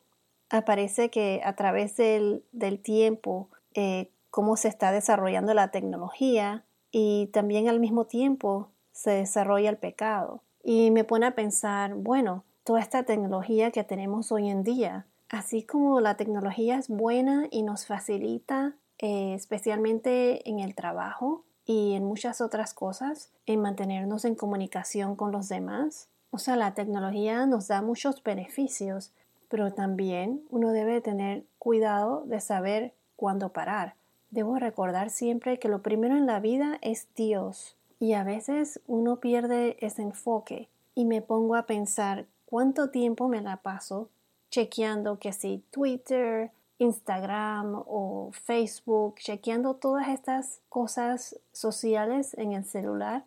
aparece 0.53 1.11
que 1.11 1.41
a 1.45 1.57
través 1.57 1.97
del, 1.97 2.45
tiempo, 2.83 3.49
eh, 3.75 4.13
cómo 4.31 4.57
se 4.57 4.69
está 4.69 4.93
desarrollando 4.93 5.55
la 5.55 5.71
tecnología 5.71 6.65
y 6.91 7.31
también 7.33 7.69
al 7.69 7.81
mismo 7.81 8.05
tiempo 8.05 8.69
se 8.93 9.11
desarrolla 9.11 9.71
el 9.71 9.79
pecado. 9.79 10.43
Y 10.63 10.91
me 10.91 11.05
pone 11.05 11.27
a 11.27 11.35
pensar, 11.35 11.95
bueno, 11.95 12.45
toda 12.65 12.81
esta 12.81 13.03
tecnología 13.05 13.71
que 13.71 13.83
tenemos 13.83 14.31
hoy 14.31 14.51
en 14.51 14.63
día, 14.63 15.07
así 15.31 15.65
como 15.65 16.01
la 16.01 16.17
tecnología 16.17 16.77
es 16.77 16.89
buena 16.89 17.49
y 17.51 17.63
nos 17.63 17.87
facilita, 17.87 18.77
eh, 18.99 19.35
especialmente 19.35 20.49
en 20.49 20.61
el 20.61 20.75
trabajo 20.75 21.45
y 21.65 21.95
en 21.95 22.05
muchas 22.05 22.43
otras 22.43 22.75
cosas, 22.75 23.33
en 23.47 23.63
mantenernos 23.63 24.27
en 24.27 24.35
comunicación 24.35 25.17
con 25.17 25.33
los 25.33 25.49
demás. 25.49 26.11
O 26.31 26.39
sea, 26.39 26.57
la 26.57 26.75
tecnología 26.75 27.47
nos 27.47 27.69
da 27.69 27.81
muchos 27.81 28.23
beneficios, 28.23 29.13
pero 29.53 29.75
también 29.75 30.43
uno 30.49 30.73
debe 30.73 31.03
tener 31.03 31.45
cuidado 31.59 32.25
de 32.25 32.41
saber 32.41 32.95
cuándo 33.17 33.51
parar. 33.51 33.97
Debo 34.31 34.59
recordar 34.59 35.11
siempre 35.11 35.59
que 35.59 35.69
lo 35.69 35.83
primero 35.83 36.17
en 36.17 36.25
la 36.25 36.41
vida 36.41 36.79
es 36.81 37.07
Dios 37.15 37.77
y 38.01 38.15
a 38.15 38.25
veces 38.25 38.81
uno 38.87 39.21
pierde 39.21 39.77
ese 39.81 40.01
enfoque 40.01 40.71
y 40.95 41.05
me 41.05 41.21
pongo 41.21 41.55
a 41.55 41.67
pensar 41.67 42.25
cuánto 42.47 42.89
tiempo 42.89 43.29
me 43.29 43.43
la 43.43 43.59
paso 43.59 44.09
chequeando 44.49 45.19
que 45.19 45.35
si 45.35 45.63
Twitter, 45.71 46.51
Instagram 46.79 47.75
o 47.75 48.31
Facebook, 48.33 49.17
chequeando 49.17 49.75
todas 49.75 50.09
estas 50.09 50.63
cosas 50.71 51.39
sociales 51.53 52.33
en 52.39 52.53
el 52.53 52.65
celular, 52.65 53.27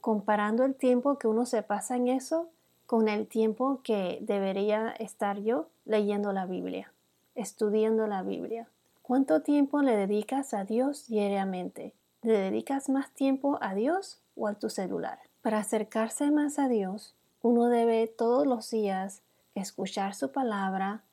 comparando 0.00 0.64
el 0.64 0.74
tiempo 0.74 1.18
que 1.18 1.28
uno 1.28 1.44
se 1.44 1.62
pasa 1.62 1.96
en 1.96 2.08
eso 2.08 2.48
con 2.90 3.08
el 3.08 3.28
tiempo 3.28 3.82
que 3.84 4.18
debería 4.20 4.90
estar 4.90 5.38
yo 5.38 5.68
leyendo 5.84 6.32
la 6.32 6.44
Biblia, 6.44 6.92
estudiando 7.36 8.08
la 8.08 8.24
Biblia. 8.24 8.68
¿Cuánto 9.00 9.42
tiempo 9.42 9.80
le 9.80 9.94
dedicas 9.94 10.54
a 10.54 10.64
Dios 10.64 11.06
diariamente? 11.06 11.94
¿Le 12.22 12.32
dedicas 12.32 12.88
más 12.88 13.12
tiempo 13.12 13.58
a 13.60 13.76
Dios 13.76 14.18
o 14.34 14.48
a 14.48 14.54
tu 14.54 14.70
celular? 14.70 15.20
Para 15.40 15.58
acercarse 15.58 16.32
más 16.32 16.58
a 16.58 16.66
Dios, 16.66 17.14
uno 17.42 17.68
debe 17.68 18.08
todos 18.08 18.44
los 18.44 18.68
días 18.72 19.22
escuchar 19.54 20.16
su 20.16 20.32
palabra, 20.32 21.04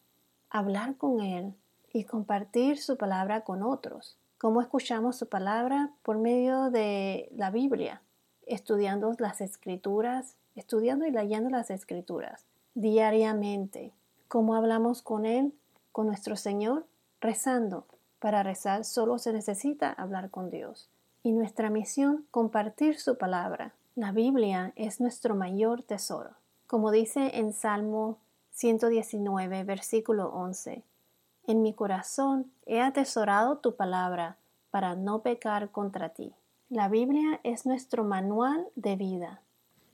hablar 0.50 0.98
con 0.98 1.22
Él 1.22 1.54
y 1.94 2.06
compartir 2.06 2.80
su 2.80 2.98
palabra 2.98 3.42
con 3.42 3.62
otros. 3.62 4.18
¿Cómo 4.40 4.62
escuchamos 4.62 5.16
su 5.16 5.30
palabra? 5.30 5.92
Por 6.02 6.18
medio 6.18 6.72
de 6.72 7.30
la 7.36 7.52
Biblia, 7.52 8.02
estudiando 8.48 9.14
las 9.20 9.42
escrituras, 9.42 10.36
estudiando 10.56 11.06
y 11.06 11.12
leyendo 11.12 11.50
las 11.50 11.70
escrituras 11.70 12.46
diariamente. 12.78 13.92
¿Cómo 14.28 14.54
hablamos 14.54 15.02
con 15.02 15.26
Él, 15.26 15.52
con 15.92 16.06
nuestro 16.06 16.36
Señor? 16.36 16.86
Rezando. 17.20 17.86
Para 18.20 18.44
rezar 18.44 18.86
solo 18.86 19.18
se 19.18 19.34
necesita 19.34 19.92
hablar 19.92 20.30
con 20.30 20.52
Dios 20.52 20.90
y 21.24 21.32
nuestra 21.32 21.72
misión 21.72 22.28
compartir 22.30 23.00
su 23.00 23.18
palabra. 23.18 23.74
La 23.96 24.12
Biblia 24.12 24.74
es 24.76 25.02
nuestro 25.02 25.34
mayor 25.34 25.82
tesoro. 25.82 26.32
Como 26.68 26.92
dice 26.92 27.32
en 27.40 27.52
Salmo 27.52 28.20
119, 28.52 29.64
versículo 29.64 30.30
11, 30.30 30.84
En 31.48 31.62
mi 31.64 31.74
corazón 31.74 32.52
he 32.68 32.80
atesorado 32.80 33.58
tu 33.58 33.76
palabra 33.76 34.38
para 34.70 34.96
no 34.96 35.24
pecar 35.24 35.72
contra 35.72 36.10
ti. 36.10 36.32
La 36.70 36.90
Biblia 36.90 37.40
es 37.44 37.66
nuestro 37.66 38.04
manual 38.04 38.68
de 38.76 38.96
vida. 38.96 39.42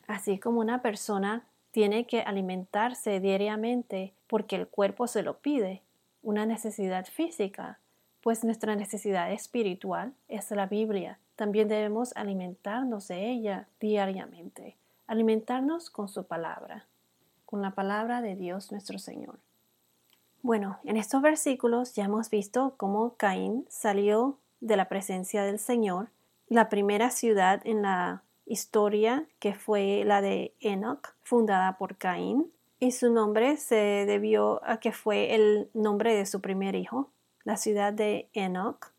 Así 0.07 0.39
como 0.39 0.59
una 0.59 0.81
persona 0.81 1.45
tiene 1.71 2.05
que 2.05 2.21
alimentarse 2.21 3.19
diariamente 3.19 4.13
porque 4.27 4.55
el 4.55 4.67
cuerpo 4.67 5.07
se 5.07 5.23
lo 5.23 5.39
pide, 5.39 5.81
una 6.21 6.45
necesidad 6.45 7.05
física, 7.05 7.79
pues 8.21 8.43
nuestra 8.43 8.75
necesidad 8.75 9.31
espiritual 9.31 10.13
es 10.27 10.49
la 10.51 10.65
Biblia 10.65 11.19
también 11.35 11.67
debemos 11.67 12.15
alimentarnos 12.15 13.07
de 13.07 13.31
ella 13.31 13.67
diariamente, 13.79 14.77
alimentarnos 15.07 15.89
con 15.89 16.07
su 16.07 16.25
palabra, 16.25 16.85
con 17.45 17.61
la 17.61 17.71
palabra 17.71 18.21
de 18.21 18.35
Dios 18.35 18.71
nuestro 18.71 18.99
Señor. 18.99 19.39
Bueno, 20.41 20.77
en 20.83 20.97
estos 20.97 21.21
versículos 21.21 21.95
ya 21.95 22.05
hemos 22.05 22.29
visto 22.29 22.75
cómo 22.77 23.15
Caín 23.15 23.65
salió 23.69 24.37
de 24.61 24.77
la 24.77 24.89
presencia 24.89 25.43
del 25.43 25.57
Señor, 25.57 26.09
la 26.47 26.69
primera 26.69 27.09
ciudad 27.09 27.61
en 27.65 27.81
la 27.81 28.23
historia 28.45 29.25
que 29.39 29.53
fue 29.53 30.03
la 30.05 30.21
de 30.21 30.53
Enoch, 30.59 31.15
fundada 31.21 31.77
por 31.77 31.97
Caín, 31.97 32.51
y 32.79 32.91
su 32.91 33.11
nombre 33.11 33.57
se 33.57 34.05
debió 34.05 34.61
a 34.65 34.79
que 34.79 34.91
fue 34.91 35.35
el 35.35 35.69
nombre 35.73 36.15
de 36.15 36.25
su 36.25 36.41
primer 36.41 36.75
hijo, 36.75 37.09
la 37.45 37.55
ciudad 37.57 37.93
de 37.93 38.29
Enoch. 38.33 38.91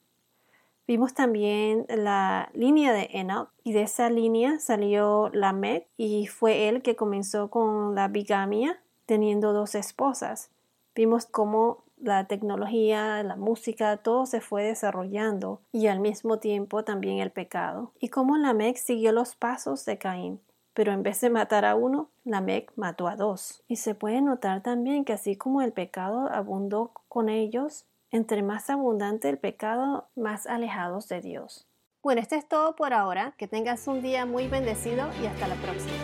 Vimos 0.86 1.14
también 1.14 1.86
la 1.88 2.50
línea 2.54 2.92
de 2.92 3.08
Enoch 3.12 3.50
y 3.62 3.72
de 3.72 3.82
esa 3.82 4.10
línea 4.10 4.58
salió 4.58 5.30
Lamech 5.32 5.86
y 5.96 6.26
fue 6.26 6.68
él 6.68 6.82
que 6.82 6.96
comenzó 6.96 7.48
con 7.48 7.94
la 7.94 8.08
bigamia 8.08 8.80
teniendo 9.06 9.52
dos 9.52 9.74
esposas. 9.74 10.50
Vimos 10.94 11.26
cómo 11.26 11.83
la 12.04 12.24
tecnología, 12.24 13.22
la 13.22 13.36
música, 13.36 13.96
todo 13.96 14.26
se 14.26 14.40
fue 14.40 14.62
desarrollando 14.64 15.60
y 15.72 15.86
al 15.86 16.00
mismo 16.00 16.38
tiempo 16.38 16.84
también 16.84 17.18
el 17.18 17.30
pecado. 17.30 17.92
Y 17.98 18.08
cómo 18.08 18.36
Lamech 18.36 18.76
siguió 18.76 19.12
los 19.12 19.34
pasos 19.34 19.84
de 19.84 19.98
Caín. 19.98 20.40
Pero 20.74 20.92
en 20.92 21.02
vez 21.02 21.20
de 21.20 21.30
matar 21.30 21.64
a 21.64 21.76
uno, 21.76 22.08
Lamech 22.24 22.72
mató 22.76 23.08
a 23.08 23.16
dos. 23.16 23.62
Y 23.68 23.76
se 23.76 23.94
puede 23.94 24.20
notar 24.20 24.62
también 24.62 25.04
que 25.04 25.12
así 25.12 25.36
como 25.36 25.62
el 25.62 25.72
pecado 25.72 26.28
abundó 26.32 26.90
con 27.08 27.28
ellos, 27.28 27.86
entre 28.10 28.42
más 28.42 28.68
abundante 28.70 29.28
el 29.28 29.38
pecado, 29.38 30.08
más 30.16 30.46
alejados 30.46 31.08
de 31.08 31.20
Dios. 31.20 31.66
Bueno, 32.02 32.20
esto 32.20 32.34
es 32.34 32.46
todo 32.46 32.76
por 32.76 32.92
ahora. 32.92 33.34
Que 33.38 33.48
tengas 33.48 33.86
un 33.88 34.02
día 34.02 34.26
muy 34.26 34.46
bendecido 34.46 35.08
y 35.22 35.26
hasta 35.26 35.48
la 35.48 35.54
próxima. 35.54 36.03